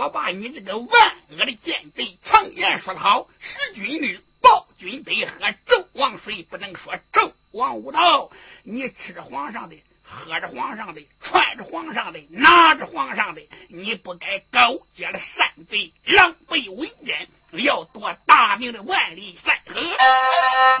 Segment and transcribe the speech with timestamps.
[0.02, 8.30] ：“，我把你这个万恶的奸贼，常言说得好，识君率，暴君得喝纣王水，不能说纣王无道。
[8.62, 19.80] 你吃着皇上的，喝着皇上的，穿着皇上的，拿着皇上的，你不该勾结了山贼，狼狈为奸，要夺大明的万里山河。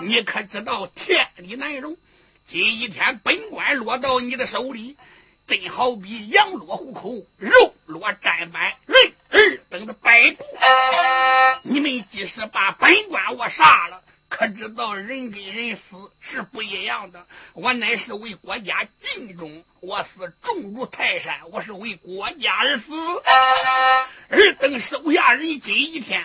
[0.06, 1.98] 你可知道天理难容？
[2.46, 4.96] 今一天本官落到你的手里。”
[5.50, 10.44] 真好比羊落虎口，肉落砧板，人儿等着摆布。
[11.64, 17.26] 你们即使把本官我杀了，可知道人跟人死是不一样的？
[17.54, 22.92] 我乃是为国家尽忠，我死重如泰山，我是为国家而死。
[24.28, 26.22] 尔等手下人今一天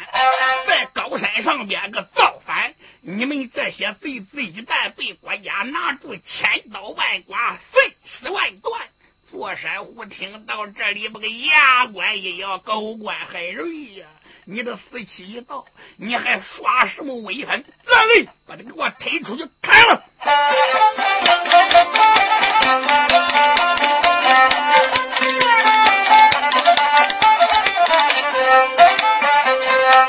[0.67, 8.87] 在高山上边个造反，你们这些贼子一旦被国家拿住，千刀万剐，碎尸万段。
[9.35, 14.07] 过山虎听到这里，把个牙关一咬，狗官海瑞呀！
[14.45, 15.65] 你的死期一到，
[15.97, 17.51] 你还耍什么威风？
[17.51, 20.03] 来人，把他给我推出去砍了！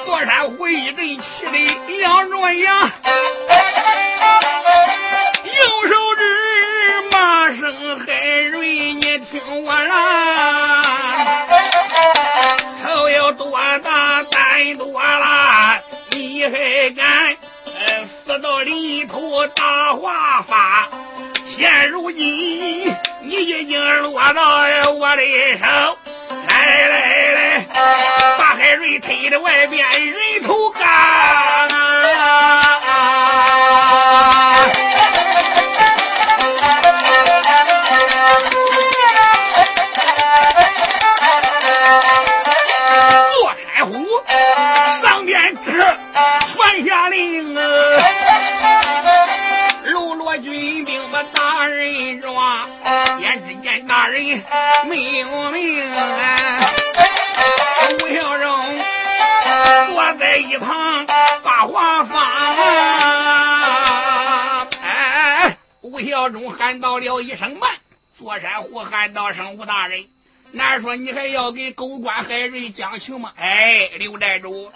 [0.04, 1.58] 过山虎一阵气的
[1.98, 2.92] 仰着仰。
[18.62, 20.88] 里头大华发？
[21.56, 24.42] 现如今你已经落到
[24.90, 25.22] 我的
[25.58, 25.64] 手，
[26.48, 27.66] 来来来，
[28.36, 31.75] 把海瑞推到外边人头干。
[54.08, 54.44] 人
[54.88, 56.72] 没有命啊！
[57.92, 58.78] 吴孝忠
[59.88, 61.06] 坐在一旁
[61.42, 62.14] 把话放。
[64.82, 67.70] 哎，吴孝忠喊到了一声慢，
[68.16, 70.06] 坐山虎喊道声吴大人，
[70.52, 73.32] 难说你还要给狗官海瑞讲情吗？
[73.36, 74.72] 哎，刘寨主，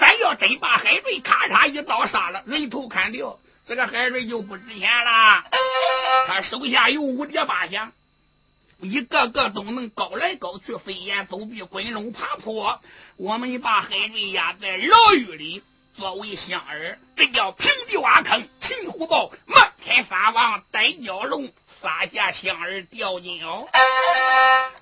[0.00, 5.44] 咱要真把海瑞咔嚓一刀杀了，人头砍掉，这个海瑞就不值钱了。
[6.26, 7.92] 他手下有五叠八将。
[8.80, 12.80] 一个个都能高来高去，飞檐走壁，滚龙爬坡。
[13.16, 15.62] 我们把海瑞压在牢狱里，
[15.96, 21.50] 作为香饵，这叫平地挖坑，擒虎豹，漫天撒网，逮蛟龙，
[21.80, 23.66] 撒下香饵掉进鳌。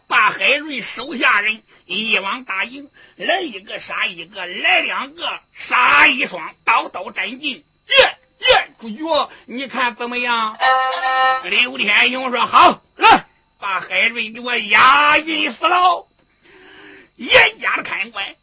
[0.08, 10.56] 把海瑞手下人一网打尽，来一个杀一个，来两个杀一双，刀刀斩尽，剑剑出绝，你看怎么样？
[11.44, 13.26] 刘天雄说：“好，来。”
[13.60, 16.04] 把海瑞给我押进死牢，
[17.16, 18.34] 严加的看管。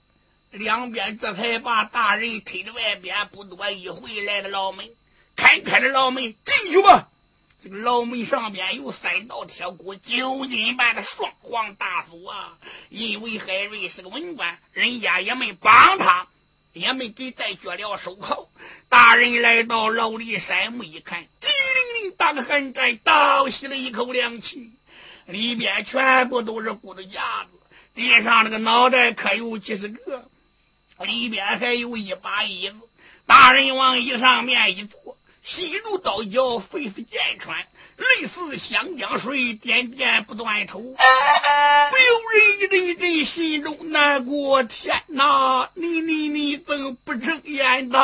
[0.49, 4.89] 两边这才把大人推到外边，不多一回来的牢门，
[5.35, 7.07] 开开了牢门，进去吧。
[7.61, 12.57] 这个牢门上边有三道铁骨，九斤半的双黄大锁啊。
[12.89, 16.25] 因为海瑞是个文官，人家也没帮他，
[16.73, 18.49] 也没给戴脚镣手铐。
[18.89, 24.71] 大人来到牢里山木一看，机灵灵打个寒战，倒吸了一口凉气。
[25.27, 27.51] 里边全部都是骨头架子，
[27.93, 30.25] 地上那个脑袋可有几十个，
[31.05, 32.75] 里边还有一把椅子，
[33.27, 37.65] 大人往椅上面一坐，心如刀绞，肺似剑穿，
[38.01, 40.95] 泪似湘江水，点点不断头，不由
[42.33, 44.63] 人一阵心中难过。
[44.63, 47.99] 天哪，你你你怎么不睁眼的？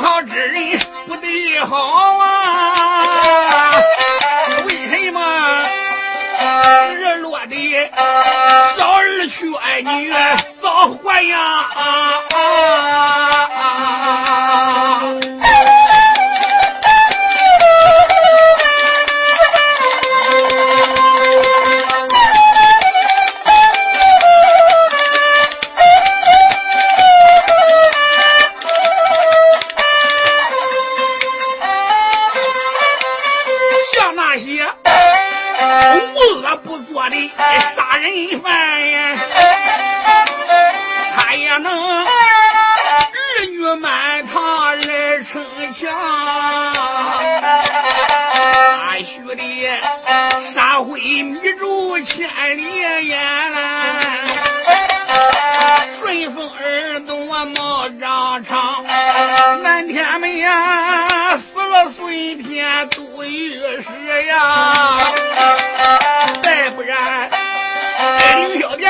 [0.00, 2.19] 好之人不得好。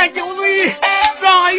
[0.01, 1.51] 凌霄殿九岁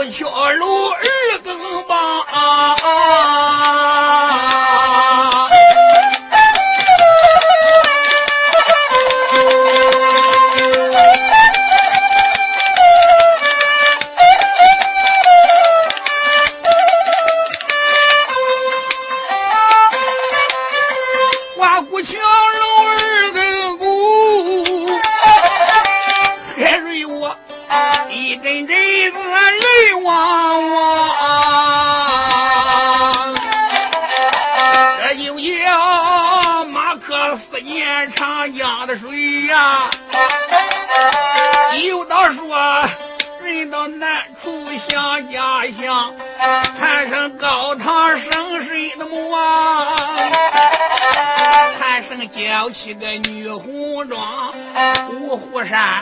[0.00, 2.79] 万古桥楼二更棒。
[52.82, 54.54] 起个女红妆，
[55.20, 55.99] 五虎山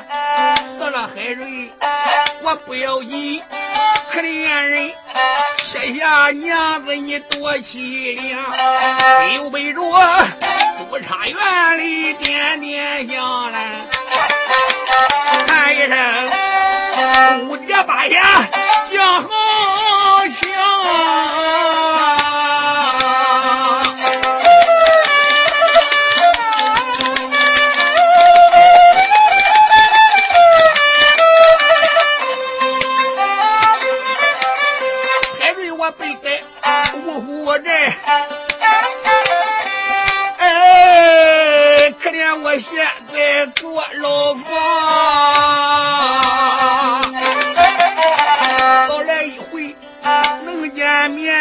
[51.10, 51.36] 面，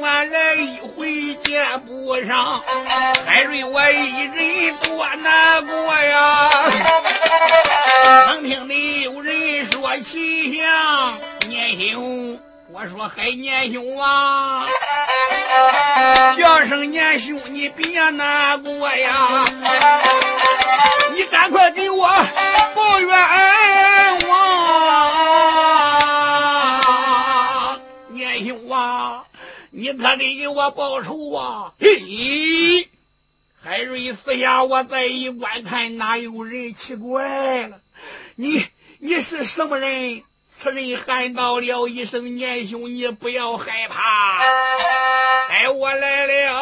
[0.00, 2.62] 晚来一回见不上。
[3.26, 6.50] 海瑞我一人多难过呀！
[8.26, 12.38] 能听得有人说奇祥，年兄，
[12.72, 14.66] 我说海年兄啊。
[16.36, 19.44] 叫声年兄，你别难过呀！
[21.14, 22.08] 你赶快给我
[22.74, 23.16] 报冤！
[29.94, 31.72] 你可得给我报仇啊！
[31.78, 32.88] 嘿，
[33.62, 36.74] 海瑞四下我再一观看，哪有人？
[36.74, 37.78] 奇怪了，
[38.36, 38.66] 你
[38.98, 40.22] 你是什么人？
[40.62, 44.40] 此人喊道了一声：“年兄，你不要害怕。”
[45.50, 46.52] 哎，我来了。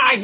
[0.00, 0.22] 大仙，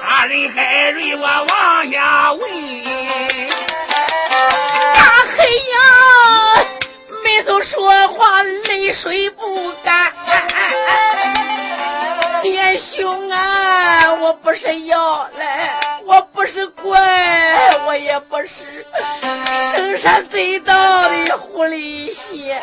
[0.00, 2.40] 大人海瑞，我往下问。
[4.94, 5.02] 大
[5.36, 5.36] 黑
[5.72, 5.74] 羊
[7.24, 10.12] 没走说话，泪水不干。
[12.40, 16.98] 爹兄啊，我不是妖来，我不是怪，
[17.92, 18.86] 我也不是
[19.70, 22.58] 深山贼道的狐狸仙。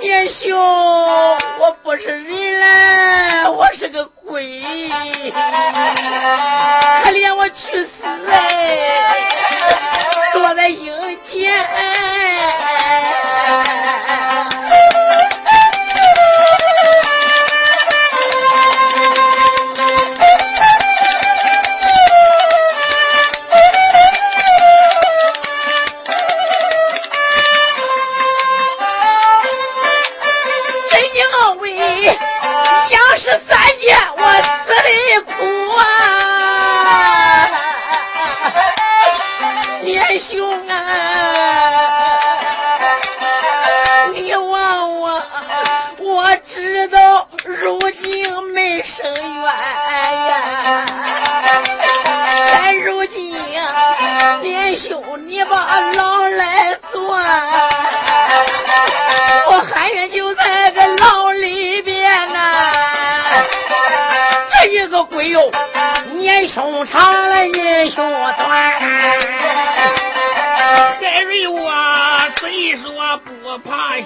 [0.00, 4.62] 年兄，我不是人嘞，我是个鬼，
[7.02, 7.90] 可怜我去死
[8.30, 8.55] 哎，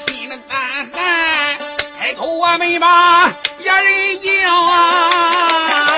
[0.06, 0.58] 心里胆
[0.92, 1.58] 寒，
[1.98, 3.28] 开口我没把
[3.58, 5.92] 别人叫啊，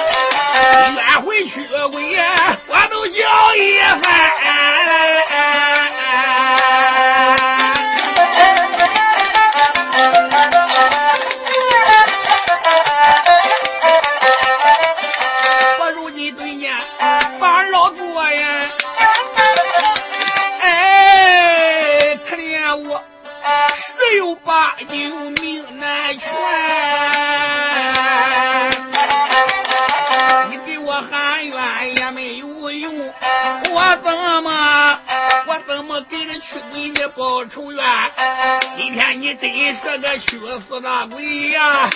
[0.97, 2.17] 冤回去鬼
[2.69, 4.52] 我都叫一番。
[39.43, 41.91] 真是个屈死大鬼呀！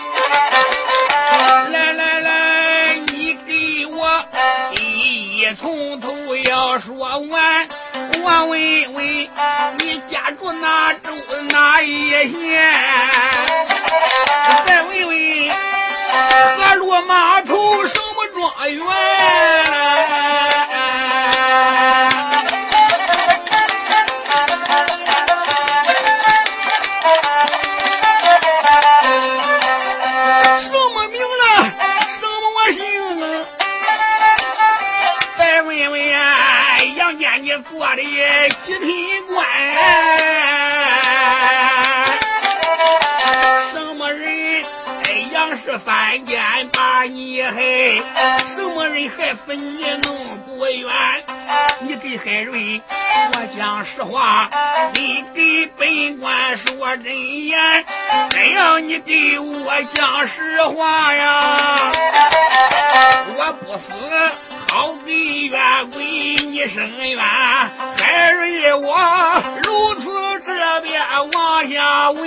[68.78, 70.04] 我如此
[70.44, 71.00] 这边
[71.32, 72.22] 往下问。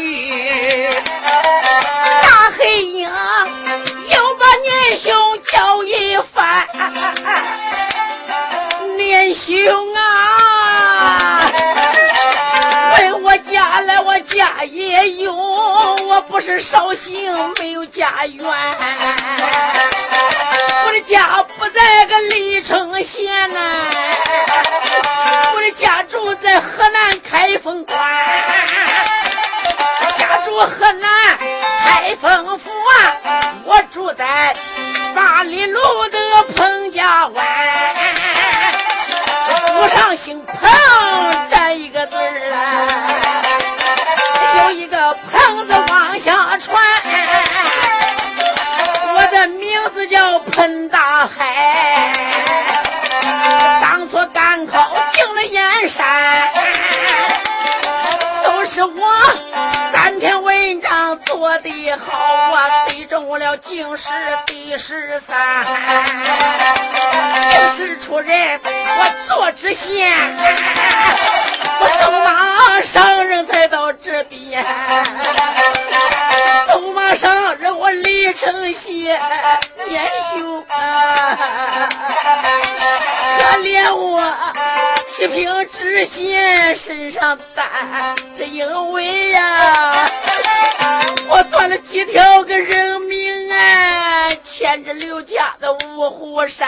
[2.23, 6.67] 大黑鹰又把年兄叫一番，
[8.97, 11.51] 年兄啊，
[12.97, 18.45] 问我家来，我家也有，我不是绍兴没有家园。
[20.85, 23.59] 我的家不在个历城县呐，
[25.53, 27.99] 我的家住在河南开封关，
[30.17, 31.37] 家住河南
[31.85, 33.11] 开封府啊，
[33.65, 34.55] 我住在
[35.13, 36.17] 八里路的
[36.55, 37.45] 彭家湾，
[39.67, 40.55] 府上姓彭，
[58.79, 59.11] 是我
[59.91, 64.03] 三篇文章做的好，我得中了进士
[64.45, 65.65] 第十三，
[67.51, 70.09] 进士出人我做知县，
[71.81, 74.65] 我走马上任才到这边。
[76.69, 79.19] 走马上任我李承谢
[79.89, 81.88] 年兄啊，
[82.29, 84.21] 可怜我
[85.07, 90.09] 七品知县身上担，只因为呀，
[91.29, 96.67] 我断了几条个人命啊，牵着刘家的五虎山，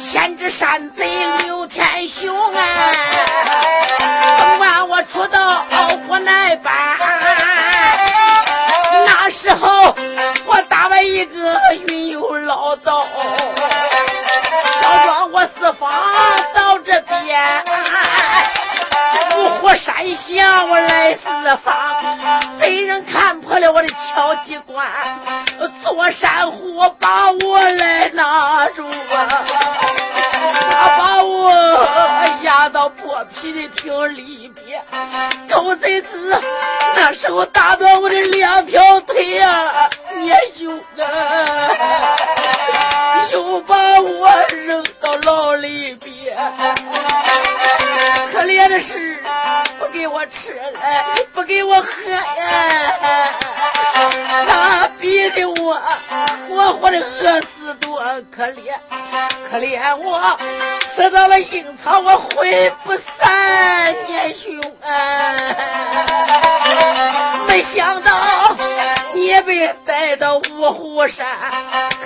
[0.00, 1.08] 牵着山贼
[1.44, 2.92] 刘天雄啊，
[4.38, 5.64] 甭管我出到
[6.08, 6.91] 国难办。
[20.02, 21.20] 虎山下我来四
[21.62, 24.84] 方，贼人看破了我的敲机关，
[25.82, 29.44] 坐山虎把我来拿住啊，
[30.70, 34.82] 他把我压到剥皮的亭里边，
[35.48, 36.42] 狗贼子
[36.96, 38.91] 那时候打断我的两条
[60.04, 60.38] 我
[60.96, 65.46] 死到了阴曹，我魂不散，年兄啊，
[67.48, 68.56] 没想到
[69.14, 71.26] 你也被带到五虎山，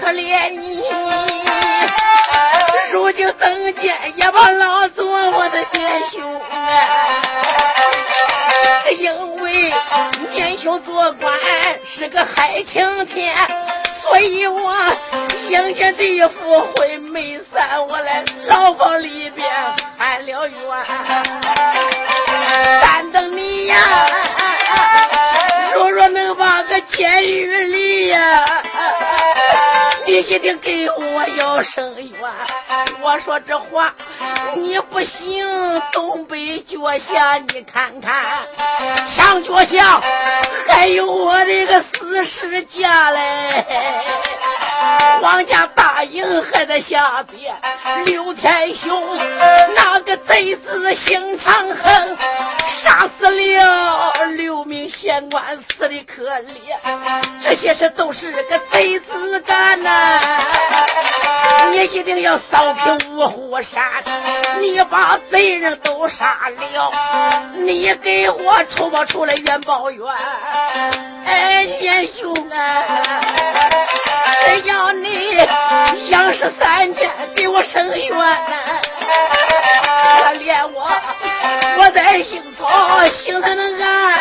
[0.00, 0.82] 可怜你，
[2.92, 6.52] 如今登监也把老做我的年兄啊，
[8.84, 9.72] 是因为
[10.30, 11.38] 年兄做官
[11.84, 12.85] 是个海青
[33.40, 33.94] 这话
[34.54, 38.46] 你不行，东北脚下你看看，
[39.14, 40.00] 墙脚下
[40.68, 43.64] 还有我的个四世家嘞。
[45.22, 47.56] 王家大营还在下边，
[48.04, 49.16] 刘天雄
[49.74, 52.18] 那个贼子心肠狠，
[52.68, 56.76] 杀死了六名县官，死的可怜。
[57.42, 60.20] 这些事都是个贼子干呐！
[61.72, 63.82] 你一定要扫平五虎山，
[64.60, 66.92] 你把贼人都杀了，
[67.54, 70.06] 你给我出不出来元宝元？
[71.24, 73.75] 哎，年兄啊！
[74.46, 75.36] 只要你
[76.08, 78.08] 杨氏三天给我伸冤，
[80.18, 80.88] 可怜我，
[81.78, 84.14] 我在姓曹心才能安。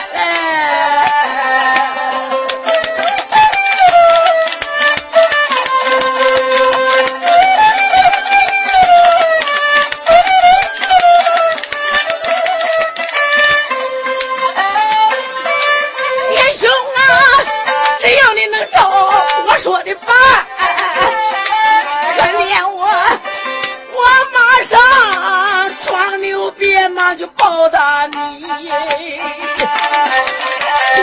[28.07, 28.17] 你，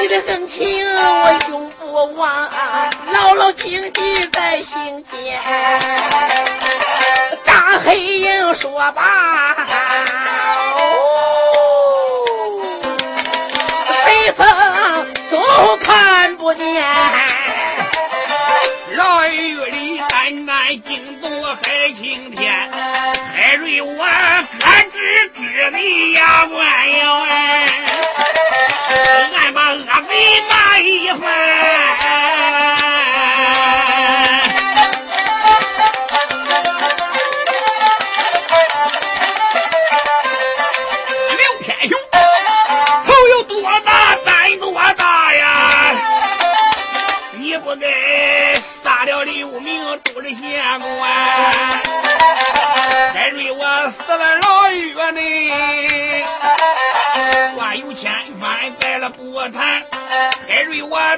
[0.00, 0.58] 你的恩情
[0.94, 2.50] 我永不忘，
[3.12, 5.40] 牢牢谨记在心间。
[7.44, 9.54] 大黑影说罢，
[14.04, 14.46] 北风
[15.30, 16.64] 都看不见。
[18.94, 21.60] 老狱里暗暗惊动海
[21.96, 24.04] 青天，海瑞我咯
[24.60, 27.30] 吱吱的呀弯腰哎，
[29.36, 29.76] 俺把恶
[30.08, 31.22] 贼骂一番。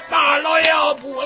[0.08, 1.20] 大老要不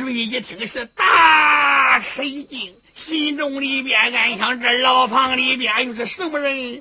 [0.00, 6.80] 瑞一听是大吃一惊，心中里边暗想：这牢房里边又是什么人？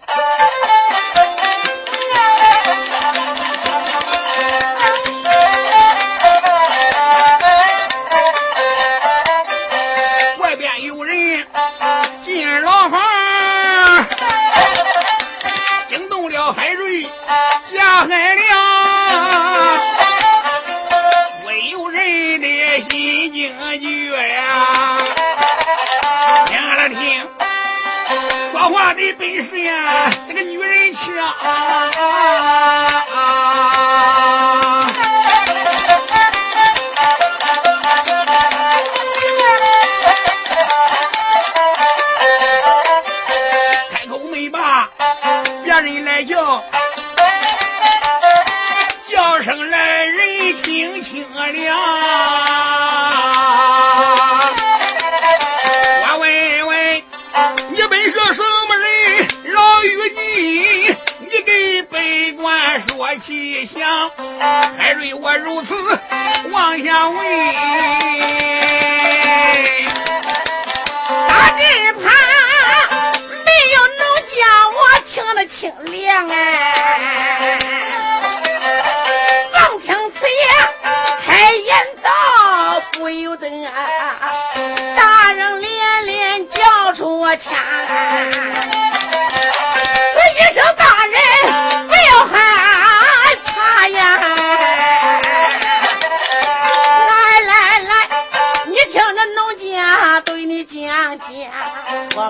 [10.40, 11.46] 外边有人
[12.24, 13.02] 进牢房，
[15.90, 17.04] 惊动了海瑞，
[17.72, 18.49] 吓海了。
[29.32, 31.04] 本事呀，那个女人强。
[31.04, 31.12] 气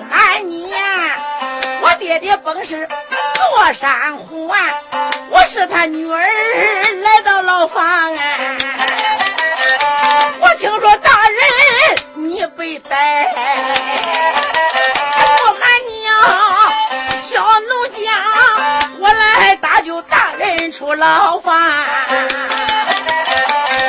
[0.08, 0.78] 瞒你呀，
[1.82, 2.88] 我爹爹本是
[3.34, 4.58] 坐山虎啊，
[5.30, 6.18] 我是他女儿
[7.02, 8.56] 来到牢房啊。
[10.40, 11.38] 我听说大人
[12.14, 13.34] 你被逮，
[15.44, 16.12] 我瞒你呀，
[17.30, 18.00] 小奴家
[18.98, 21.60] 我来搭救大人出牢房。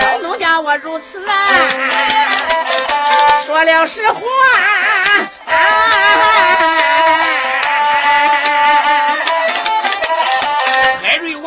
[0.01, 1.33] 小奴家我如此啊，
[3.45, 4.21] 说了实话。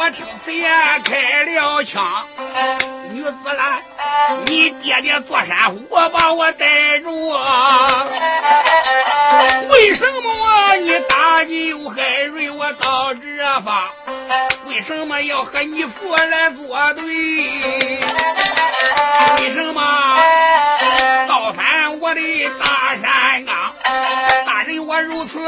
[0.04, 2.26] 我听谁呀开了枪？
[3.10, 3.80] 女子兰，
[4.44, 5.80] 你爹爹坐山虎，
[6.12, 7.30] 把我逮住。
[9.70, 13.88] 为什么你打救海瑞，我到这方？
[14.66, 17.06] 为什么要和你父来作对？
[19.38, 19.82] 为什么
[21.26, 22.20] 造反我的
[22.60, 23.72] 大山岗？
[24.44, 25.38] 大人我如此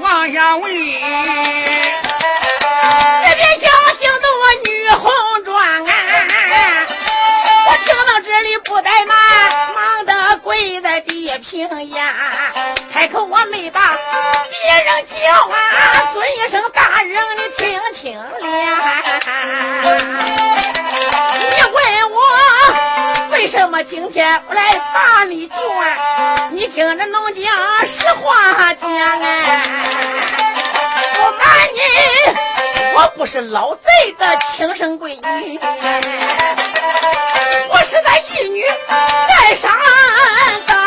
[0.00, 0.70] 往下问。
[3.28, 3.70] 这边想
[4.90, 5.92] 红妆啊！
[7.68, 9.16] 我听到这里不怠慢，
[9.74, 12.14] 忙得跪在地平呀，
[12.92, 15.14] 开口我没把别人叫
[15.48, 18.24] 啊，尊一声大人你听清了。
[21.50, 21.76] 你问
[22.10, 22.16] 我
[23.30, 26.48] 为什么今天我来把你救啊？
[26.52, 27.40] 你听着农家
[27.84, 29.18] 实话讲啊，
[31.14, 31.44] 不瞒
[31.74, 31.78] 你，
[32.96, 33.82] 我不是老贼
[34.18, 35.58] 的亲生闺女，
[37.68, 38.62] 我是那义女
[39.28, 39.70] 在山
[40.66, 40.85] 岗。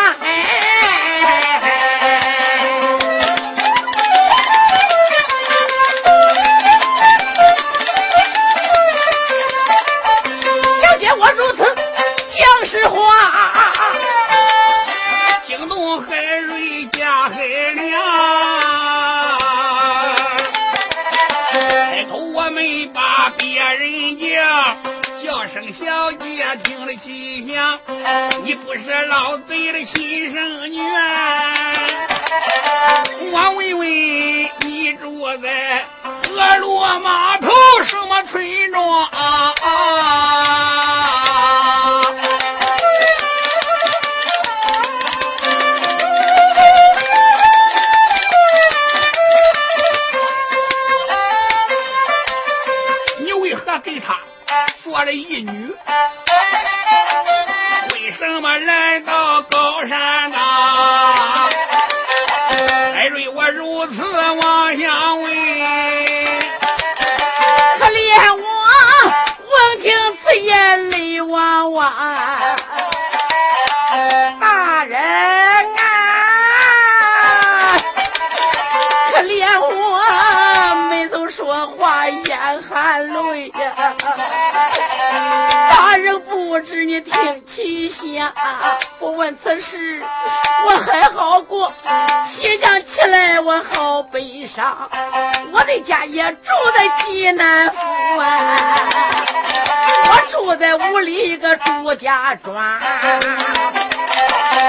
[102.00, 102.80] 家庄，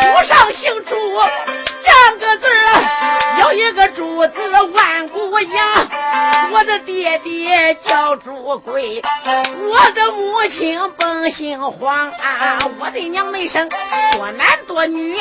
[0.03, 0.97] 祖上姓朱，
[1.85, 2.59] 这个字儿
[3.41, 5.89] 有一个朱字万古扬，
[6.51, 9.01] 我的爹爹叫朱贵，
[9.71, 13.69] 我的母亲本姓黄啊，我的娘没生
[14.13, 15.17] 多男多女，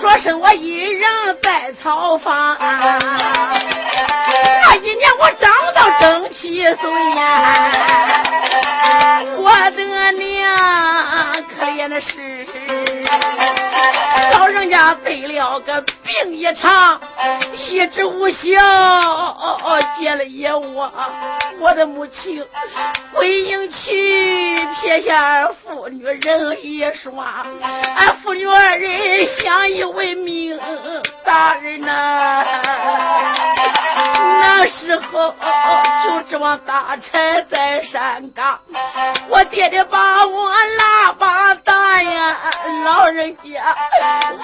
[0.00, 1.08] 说生我一人
[1.42, 2.56] 在草房。
[2.56, 2.98] 啊
[4.28, 7.70] 那一年我长到正七岁呀，
[9.38, 11.35] 我的娘
[11.66, 12.46] 可怜的是，
[14.32, 17.00] 老人家得了个病一场，
[17.68, 18.40] 一直无效，
[19.98, 20.92] 接了野我，
[21.58, 22.46] 我的母亲
[23.12, 27.16] 归营去，撇下父女人一双，
[27.96, 30.56] 俺父女二人相依为命，
[31.24, 32.44] 大人呐、
[33.96, 35.34] 那时候
[36.04, 38.60] 就指望大柴在山岗，
[39.28, 42.36] 我爹爹把我拉把大呀，
[42.84, 43.42] 老人家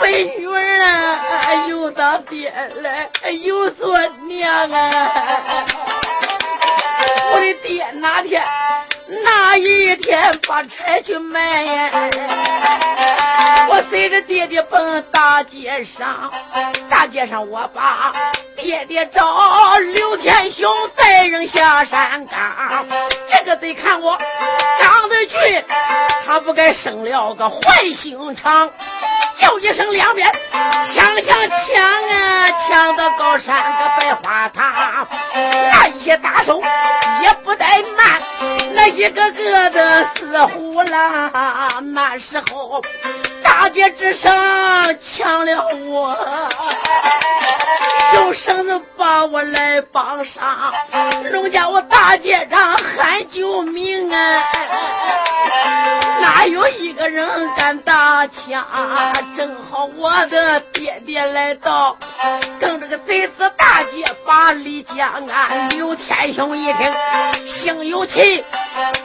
[0.01, 2.51] 为女儿啊，又当爹
[2.83, 3.11] 来
[3.43, 5.67] 又做娘啊。
[7.35, 8.43] 我的爹哪天
[9.25, 12.11] 哪一天把柴去卖？
[13.69, 16.31] 我随着爹爹奔大街上，
[16.89, 18.13] 大街上我把
[18.57, 22.87] 爹爹找刘天雄带人下山岗。
[23.29, 24.19] 这个得看我
[24.81, 25.65] 长得俊，
[26.27, 27.61] 他不该生了个坏
[27.95, 28.71] 心肠。
[29.41, 30.31] 叫一声两边
[30.95, 35.09] 枪枪枪啊，抢到高山个百花堂，
[35.71, 36.61] 那一些打手
[37.23, 38.21] 也不怠慢，
[38.75, 42.83] 那一个个的死虎狼，那时候
[43.43, 44.33] 大街之上
[44.99, 46.17] 抢了我，
[48.15, 50.73] 有绳子把我来绑上，
[51.31, 54.43] 弄家我大街上喊救命啊！
[56.21, 58.65] 哪有一个人敢打枪？
[59.37, 61.97] 正好我的爹爹来到，
[62.61, 66.93] 跟这个贼子大街把李江安、刘天雄一听，
[67.47, 68.45] 心有气，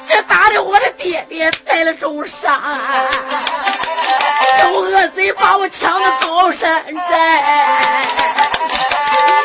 [0.08, 2.62] 这打的我的爹爹带了重伤，
[4.64, 7.44] 有恶贼把我抢到高山寨，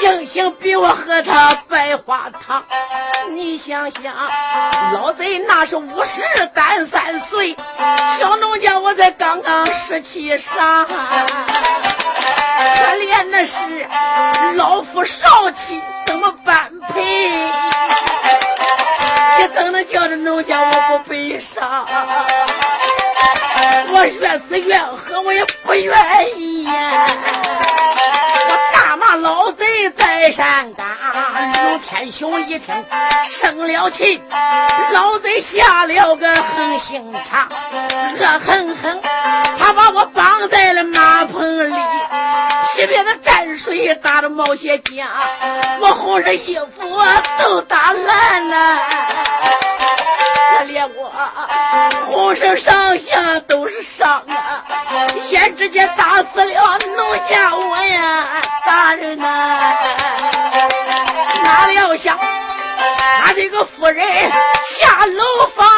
[0.01, 2.65] 行行比我和他百花堂。
[3.31, 4.15] 你想想，
[4.93, 7.57] 老贼那是五十单三岁，
[8.19, 10.95] 小农家我才刚刚十七上，可
[12.97, 13.89] 怜的是
[14.57, 15.81] 老夫少妻，
[16.45, 17.01] 般配？
[19.39, 21.87] 你怎能叫着农家我不悲伤？
[23.93, 27.07] 我越死越喝，我也不愿意呀。
[29.21, 30.87] 老贼在山岗，
[31.53, 32.75] 刘天雄一听
[33.41, 34.23] 生了气，
[34.91, 37.47] 老贼下了个狠心肠，
[38.19, 39.03] 恶狠狠，
[39.59, 41.75] 他把我绑在了马棚里，
[42.75, 45.07] 西边的蘸水打的毛血浆，
[45.81, 46.89] 我红身衣服
[47.39, 48.81] 都打烂了，
[50.59, 51.13] 可怜我
[52.07, 54.65] 浑身上下都是伤啊，
[55.29, 58.27] 先直接打死了农家我呀！
[58.67, 59.75] 大人呐，
[61.45, 62.19] 哪料想
[63.25, 64.07] 他这个夫人
[64.81, 65.23] 下楼
[65.55, 65.69] 房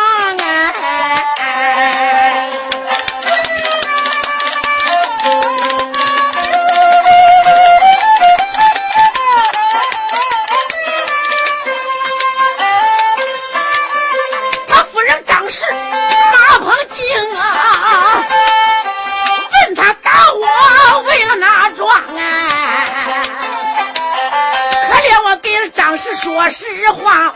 [25.44, 27.34] 给张氏说实话，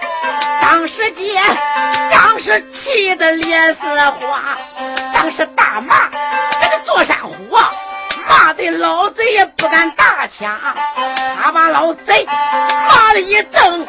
[0.62, 1.44] 当时间
[2.10, 3.82] 张氏气得脸色
[4.12, 4.56] 花，
[5.12, 6.08] 当时大骂
[6.58, 7.70] 这个坐山虎啊，
[8.26, 10.58] 骂的老贼也不敢打枪，
[11.42, 12.26] 他把老贼
[12.88, 13.86] 骂了一顿，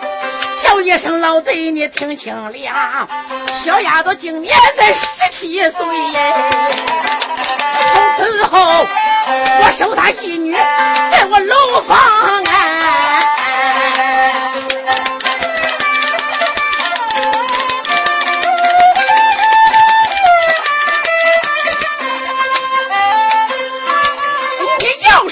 [0.63, 3.07] 叫一声老贼，你听清了，
[3.63, 4.99] 小丫头今年才十
[5.31, 6.33] 七岁耶，
[8.17, 8.85] 从此后
[9.61, 12.68] 我收她一女，在我楼房啊。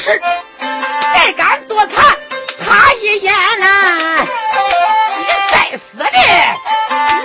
[0.07, 2.17] 再敢多看
[2.59, 4.25] 他一眼呐，
[5.19, 6.07] 你该死的，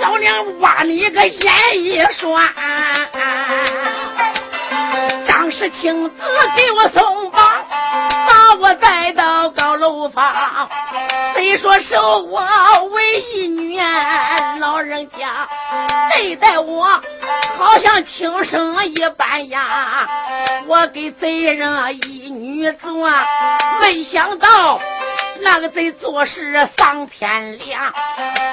[0.01, 2.43] 老娘挖你个眼一双！
[5.25, 6.21] 张氏亲自
[6.57, 7.65] 给我松绑，
[8.27, 10.69] 把我带到高楼房。
[11.43, 12.41] 虽说收我
[12.93, 13.77] 为义女，
[14.61, 15.45] 老人家
[16.13, 16.85] 对待我
[17.57, 20.07] 好像亲生一般呀。
[20.67, 23.09] 我给贼人一女做，
[23.81, 24.79] 没想到
[25.43, 27.93] 那个贼做事丧天良，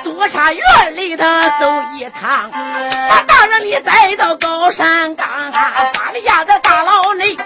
[0.02, 1.24] 督察院里头
[1.60, 2.50] 走一趟，
[3.08, 7.36] 把大人你带到高山岗，把你压在大牢内。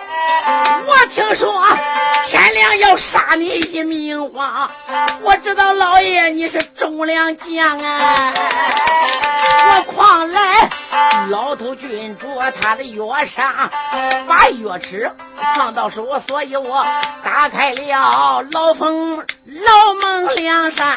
[0.87, 1.63] 我听说
[2.29, 4.71] 天亮要杀你一命亡，
[5.23, 8.33] 我知道老爷你是忠良将啊，
[9.69, 10.71] 我狂来
[11.29, 12.27] 老头郡主
[12.61, 13.71] 他的药上，
[14.27, 15.11] 把药吃
[15.55, 16.85] 放到手，所以我
[17.23, 20.97] 打开了牢房老孟梁山，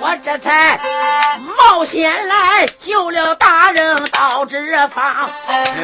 [0.00, 0.78] 我这才
[1.58, 5.28] 冒险来救了大人到这方，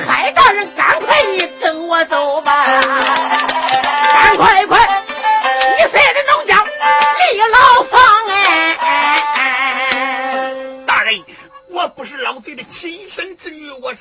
[0.06, 2.51] 海大人赶快你跟我走吧。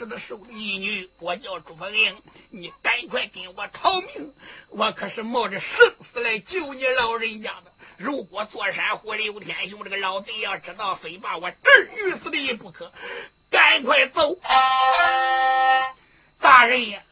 [0.01, 2.17] 是他收的义女，我叫朱凤英。
[2.49, 4.33] 你赶快跟我逃命！
[4.69, 7.71] 我可是冒着生死来救你老人家的。
[7.97, 11.57] 如果坐山虎刘天雄这个老贼要知道，非把我置
[11.95, 12.91] 于死地不可。
[13.51, 14.35] 赶快走！
[16.39, 17.03] 大人呀！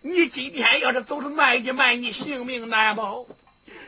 [0.00, 3.26] 你今天要是走的慢一慢，你性命难保。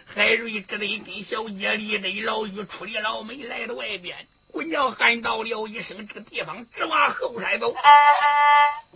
[0.05, 4.29] 海瑞只得跟小叶离内老妪出了老门，来到外边。
[4.55, 7.75] 姑娘喊道了一声：“这个地方直往后山走，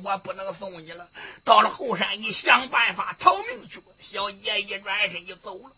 [0.04, 1.08] 我不能送你了。
[1.44, 5.72] 到了后山，你想办法逃命去。”小爷一转身就走了。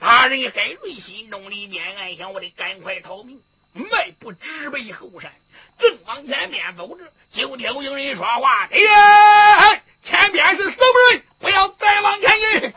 [0.00, 3.40] 大人海瑞心中里面暗想：“我得赶快逃命。”
[3.72, 5.30] 迈步直奔后山，
[5.78, 11.22] 正往前面走着，就听有人说话：“哎呀！”前边是什么人？
[11.38, 12.74] 不要再往前去。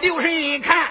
[0.00, 0.87] 六神一看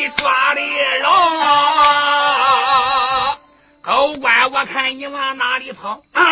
[0.00, 0.60] 瑞抓的
[1.00, 1.10] 牢。
[3.82, 6.24] 狗官，我看你往哪里跑啊？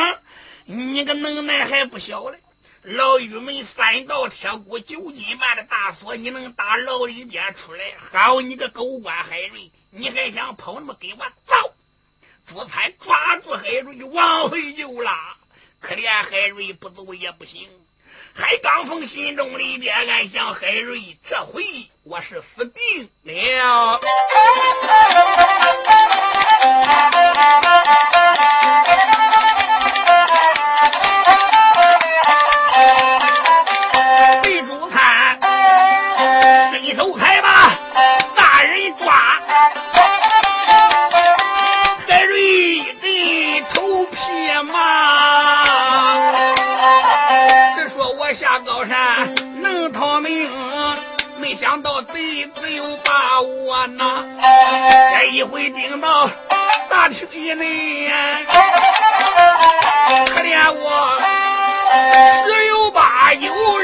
[0.64, 2.38] 你个能耐还不小嘞！
[2.82, 7.92] 老狱门三道铁骨九斤半的大锁，你能打牢里边出来？
[8.10, 10.72] 好你个狗官海瑞，你还想跑？
[10.74, 11.74] 那么给我走！
[12.46, 15.36] 朱灿抓住海瑞往回就拉，
[15.80, 17.68] 可怜海瑞不走也不行。
[18.40, 21.64] 海刚峰心中里边暗想：海瑞，这回
[22.04, 24.00] 我是死定了。
[53.96, 56.28] 把我拿，这一回顶到
[56.88, 58.40] 大厅以内呀，
[60.26, 61.18] 可怜我
[62.44, 63.78] 十有八九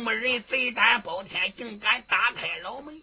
[0.00, 3.02] 什么人贼胆包天，竟敢打开牢门，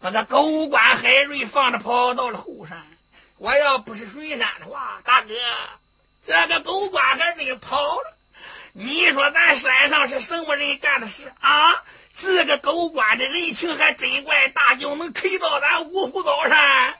[0.00, 2.80] 把个狗官海瑞放着跑到了后山？
[3.38, 5.34] 我要不是巡山的话，大哥，
[6.24, 8.16] 这个狗官海瑞跑了。
[8.72, 11.82] 你说咱山上是什么人干的事啊？
[12.22, 16.94] 这个狗官的人情还真怪大，就能推到咱五湖高山。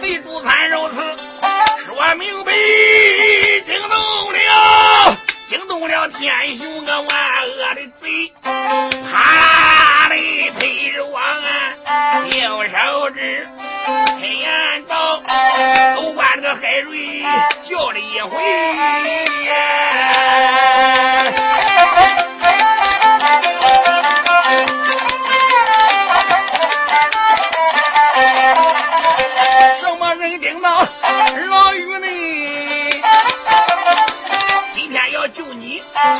[0.00, 0.94] 贼朱三如此
[1.86, 2.52] 说明白，
[3.66, 5.18] 惊动了，
[5.48, 7.08] 惊动了天雄个万
[7.42, 10.14] 恶的贼，他的
[10.58, 13.46] 配着王啊，右手指
[14.20, 15.20] 黑暗刀，
[15.96, 17.22] 都把这个海瑞
[17.68, 18.30] 叫了一回。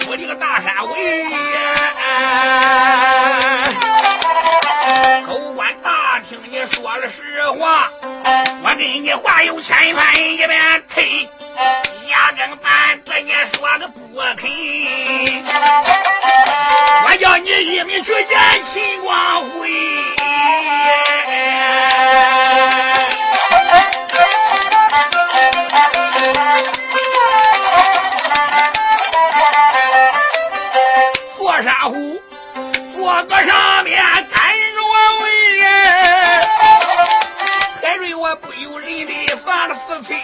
[0.08, 1.24] 我这个大山威，
[5.26, 7.90] 狗官大听你说了实话，
[8.62, 11.28] 我跟你话有千番一遍推，
[12.08, 13.98] 压根板子你说个不
[14.36, 14.50] 肯，
[17.04, 18.38] 我叫你一命去见
[18.72, 19.68] 秦光辉。
[31.90, 32.22] 虎，
[32.96, 34.34] 坐个上面干着
[35.22, 35.30] 位。
[37.82, 40.14] 海瑞我不由人的犯了四妃，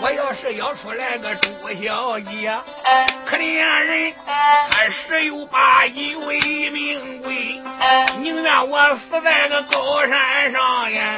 [0.00, 1.48] 我要是要出来个朱
[1.82, 2.56] 小姐，
[3.26, 4.14] 可怜人
[4.70, 7.60] 他十有八一为命贵，
[8.18, 11.16] 宁愿我死在个高山上呀，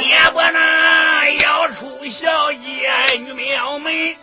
[0.00, 4.16] 也不能要出小姐女庙门。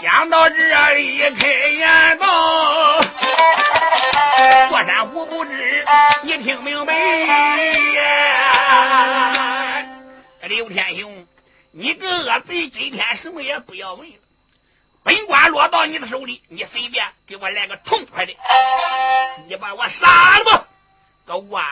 [0.00, 0.54] 想到这
[0.94, 3.00] 里，开言道：
[4.70, 5.84] 过山虎不知，
[6.22, 6.94] 你听明白
[7.94, 8.56] 呀，
[10.42, 11.26] 刘天雄。
[11.72, 14.16] 你个恶贼，今天什么也不要问了。
[15.04, 18.34] 本官落到你的手里，你随便给我来个痛快的，
[19.48, 20.66] 你把我杀了吧！
[21.26, 21.62] 狗官，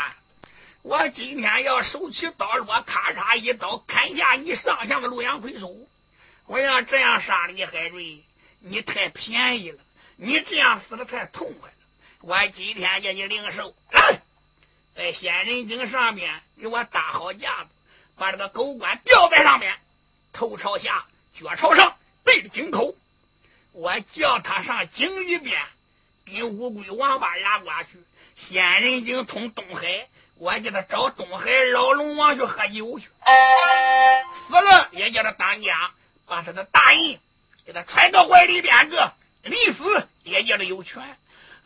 [0.83, 5.75] 我今天要手起刀落，咔嚓一刀砍下你上下的洛阳魁首。
[6.49, 8.25] 我要这样杀了你，海瑞，
[8.61, 9.79] 你太便宜了。
[10.17, 11.77] 你这样死的太痛快了。
[12.23, 14.23] 我今天叫你领手，来，
[14.97, 17.71] 在仙人井上面给我搭好架子，
[18.17, 19.77] 把这个狗官吊在上面。
[20.33, 21.05] 头朝下，
[21.39, 22.95] 脚朝上，对着井口。
[23.73, 25.61] 我叫他上井里边，
[26.25, 27.99] 跟乌龟王八拉呱去。
[28.39, 33.07] 仙人井通东海，我叫他找东海老龙王去喝酒去。
[34.49, 35.91] 死了也叫他当家，
[36.29, 37.19] 把他的大印
[37.67, 39.13] 给他揣到怀里边个。
[39.43, 41.17] 临死也叫他有权。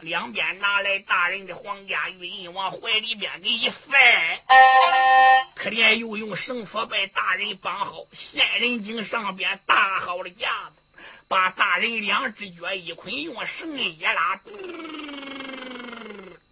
[0.00, 4.42] 两边拿来大人的皇家玉印，往怀里边给一塞，
[5.54, 14.40] 可怜又用绳索把大人绑好，仙人井上边搭好了架子，把大人两只脚一捆，用绳一拉，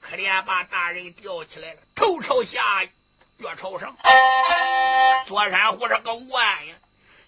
[0.00, 2.84] 可怜把大人吊起来了，头朝下，
[3.40, 3.96] 脚朝上。
[5.26, 6.76] 左山虎这个弯呀，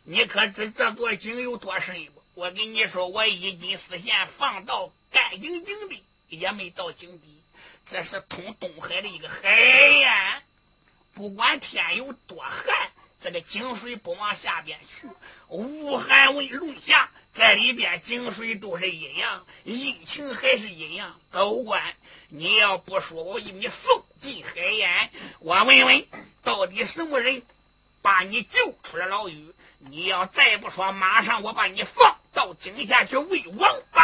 [0.05, 2.22] 你可知这座井有多深不？
[2.34, 6.03] 我跟你说，我一斤丝线放到干净净的。
[6.28, 7.42] 也没到井底，
[7.90, 10.42] 这是通东海的一个海岸。
[11.12, 12.90] 不管天有多寒，
[13.20, 15.09] 这个井水不往下边去，
[15.48, 21.20] 无寒为论下，在里边井水都是阴阳，阴晴还是阴阳。
[21.30, 21.94] 都管，
[22.30, 25.11] 你要不说，我给你送进海眼。
[25.40, 26.07] 我问问，
[26.42, 27.42] 到底什么人
[28.00, 29.53] 把你救出了牢狱？
[29.91, 34.03] 你要再不说，马上我把你放到井下去喂王八。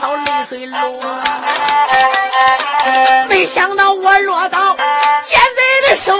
[0.00, 0.78] 到泪水落。
[3.28, 4.76] 没想到我落到
[5.24, 6.16] 现在的手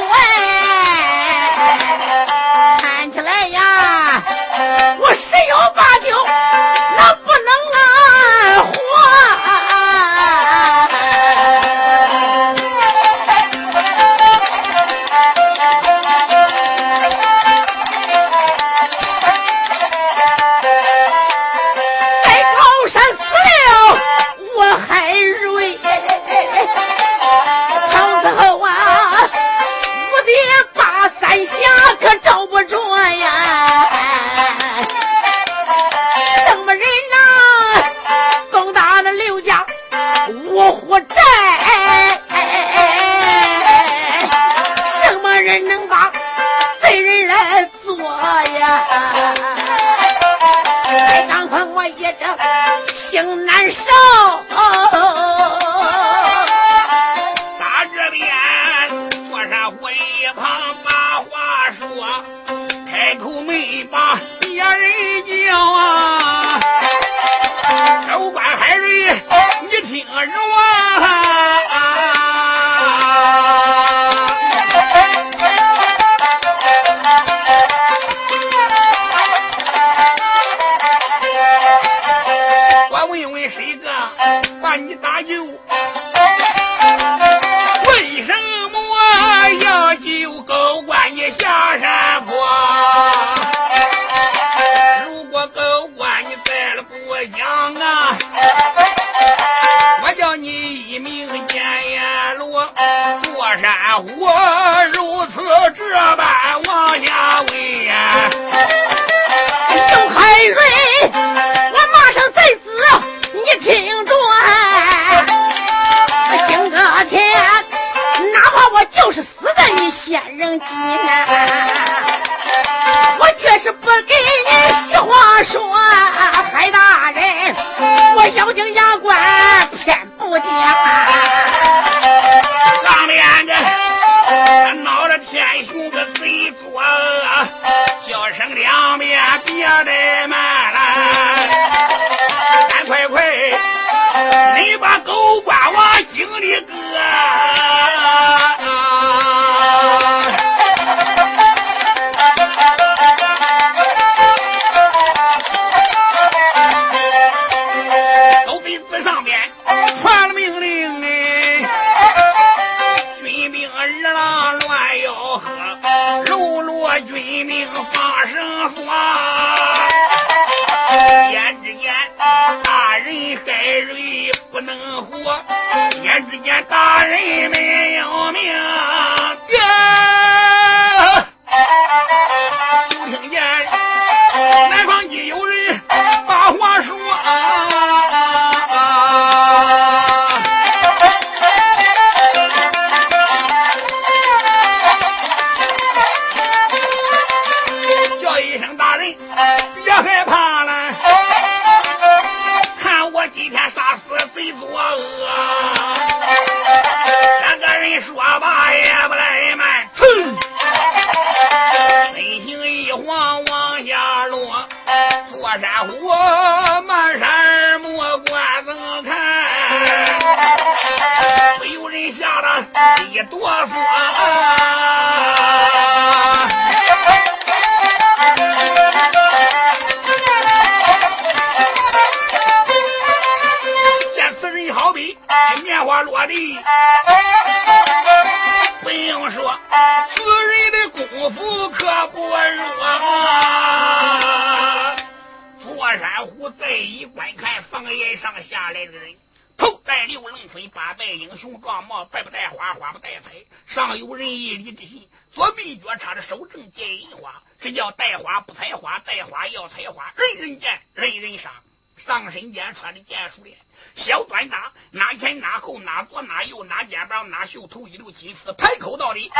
[260.16, 261.52] 人人见，人人杀。
[261.98, 263.56] 上身间穿的剑术链，
[263.94, 269.30] 小短打，拿前拿后，拿左拿右，拿肩膀，拿袖头，一溜金丝，排扣到底，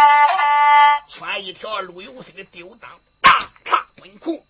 [1.09, 2.79] 穿一条绿油色的丢裆
[3.21, 4.47] 大叉短裤，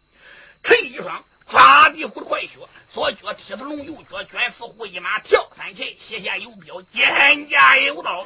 [0.63, 1.25] 衬一双。
[1.53, 2.49] 抓地虎的快靴，
[2.95, 8.25] 左脚踢子龙，右脚卷死虎，一马跳三擒，斜下有镖，肩架有刀。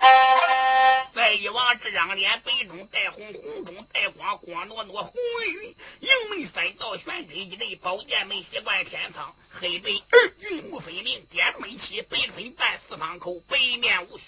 [1.12, 5.12] 再一往这张脸，白中带红，红中带光，光挪挪红
[5.44, 5.74] 云云。
[5.98, 9.34] 迎眉三道玄真一类，宝剑眉习惯天苍。
[9.58, 14.26] 黑白二云无分明，点眉气，北分半四方口，北面无须，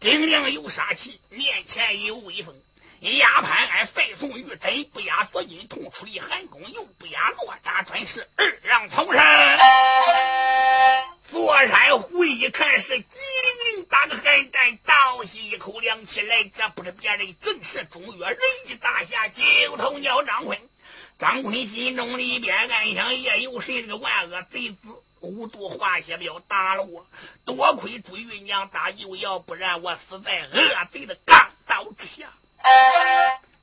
[0.00, 2.54] 顶梁有杀气，面前有威风。
[3.00, 9.20] 一压盘，俺费送玉真不压左金痛出力寒宫又不压哪吒专是二让从生。
[11.28, 20.58] 坐山虎一看是机灵灵打个寒战，倒吸一口凉气来，这不是别人，正是中原仁义大侠九头鸟张坤。
[21.18, 27.06] 张坤心中里边暗想：也有谁这个万恶贼子无毒化血镖打了我？
[27.44, 32.32] 多亏朱玉娘搭救，要不然我死在恶贼的钢刀之下。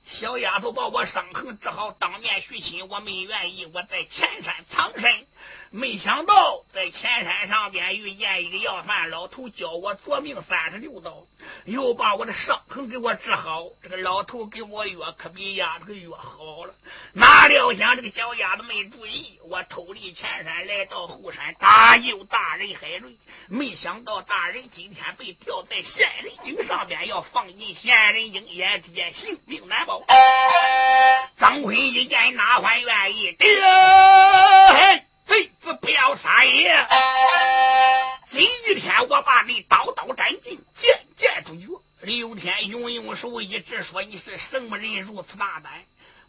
[0.05, 5.27] 小丫头把我伤痕治好，当面许亲，我没愿意，我在前山藏身。
[5.75, 11.23] 没想到在前山上边遇见一个要饭老头，教我夺命三十六刀，
[11.65, 13.63] 又把我的伤痕给我治好。
[13.81, 16.75] 这个老头给我药可比丫头药好了。
[17.13, 23.17] 哪料想这个小丫头没注意，我偷离前山来到后山搭救大人海瑞。
[23.47, 30.03] 没想到大人今天被吊在仙人井上边，要放进仙人井，眼之间性命难保。
[31.39, 33.35] 张坤一见，哪还愿意？
[33.39, 36.87] 哎贼子不要杀也！
[38.29, 41.67] 今天我把你刀刀斩尽，剑剑诛绝。
[42.01, 45.01] 刘天勇用手一指，说：“你是什么人？
[45.01, 45.71] 如此大胆！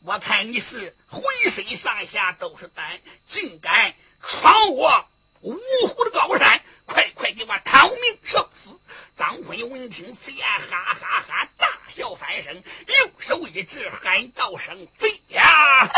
[0.04, 1.22] 我看你是浑
[1.52, 5.04] 身上下都是胆，竟敢闯我
[5.40, 6.60] 五湖的高山！
[6.86, 8.78] 快快给我逃命受死！”
[9.18, 11.66] 张坤闻听此言，哈哈哈大
[11.96, 15.90] 笑三声，用手一指，喊道声：“飞呀！”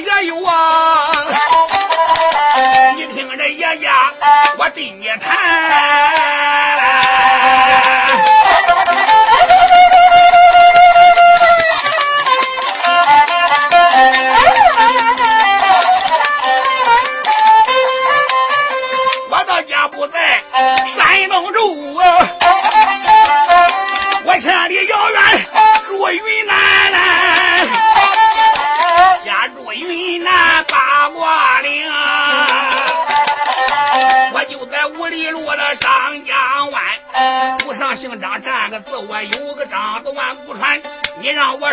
[0.00, 1.10] 家也有啊。
[2.96, 3.90] 你听着爷爷，
[4.58, 5.34] 我对你谈。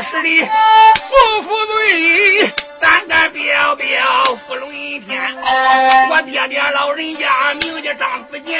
[0.01, 0.47] 我使的
[1.09, 5.37] 不服罪，胆敢彪彪负龙天。
[6.09, 8.59] 我爹爹老人家名叫张子健，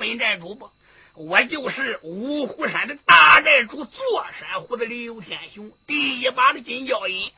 [0.00, 0.70] 本寨主不？
[1.14, 7.30] 我就是五虎山的大寨主，坐山虎的刘天雄，第一把的金交银。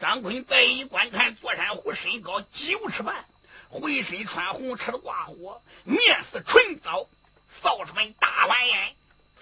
[0.00, 3.26] 张坤再一观看，坐山虎身高九尺半，
[3.68, 6.00] 浑身穿红，赤的挂火，面
[6.32, 7.06] 似春枣，
[7.60, 8.94] 扫出门大弯眼。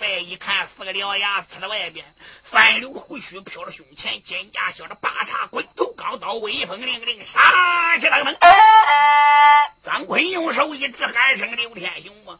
[0.04, 2.04] 再一看，四个獠牙呲在外边，
[2.50, 8.36] 翻流胡须飘着胸前，肩胛削着八叉滚头钢刀，威风凛凛，杀气腾腾。
[9.82, 12.38] 张坤用手一指，喊声：“刘天雄啊，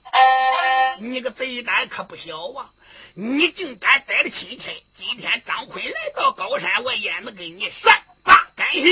[1.01, 2.69] 你个贼胆可不小啊！
[3.15, 4.71] 你竟敢逮着钦差！
[4.95, 8.83] 今天张坤来到高山，我也能跟你善罢甘休？”